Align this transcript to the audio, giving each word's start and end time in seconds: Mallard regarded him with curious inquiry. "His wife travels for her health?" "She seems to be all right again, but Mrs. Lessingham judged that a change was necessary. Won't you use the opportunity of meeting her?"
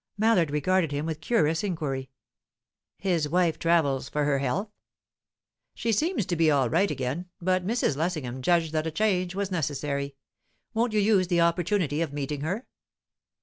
Mallard 0.17 0.49
regarded 0.49 0.91
him 0.91 1.05
with 1.05 1.21
curious 1.21 1.63
inquiry. 1.63 2.09
"His 2.97 3.29
wife 3.29 3.59
travels 3.59 4.09
for 4.09 4.23
her 4.25 4.39
health?" 4.39 4.71
"She 5.75 5.91
seems 5.91 6.25
to 6.25 6.35
be 6.35 6.49
all 6.49 6.71
right 6.71 6.89
again, 6.89 7.27
but 7.39 7.67
Mrs. 7.67 7.95
Lessingham 7.95 8.41
judged 8.41 8.73
that 8.73 8.87
a 8.87 8.91
change 8.91 9.35
was 9.35 9.51
necessary. 9.51 10.15
Won't 10.73 10.93
you 10.93 10.99
use 10.99 11.27
the 11.27 11.41
opportunity 11.41 12.01
of 12.01 12.13
meeting 12.13 12.41
her?" 12.41 12.65